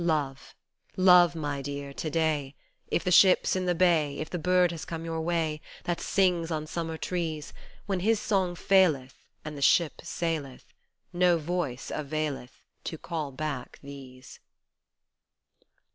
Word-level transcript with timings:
Love, 0.03 0.55
Love, 0.97 1.35
my 1.35 1.61
dear, 1.61 1.93
to 1.93 2.09
day, 2.09 2.55
If 2.87 3.03
the 3.03 3.11
ship's 3.11 3.55
in 3.55 3.67
the 3.67 3.75
bay, 3.75 4.17
If 4.17 4.31
the 4.31 4.39
bird 4.39 4.71
has 4.71 4.83
come 4.83 5.05
your 5.05 5.21
way 5.21 5.61
That 5.83 6.01
sings 6.01 6.49
on 6.49 6.65
summer 6.65 6.97
trees; 6.97 7.53
When 7.85 7.99
his 7.99 8.19
song 8.19 8.55
faileth 8.55 9.13
And 9.45 9.55
the 9.55 9.61
ship 9.61 10.01
saileth 10.03 10.65
No 11.13 11.37
voice 11.37 11.91
availeth 11.93 12.63
To 12.85 12.97
call 12.97 13.31
back 13.31 13.77
these. 13.83 14.39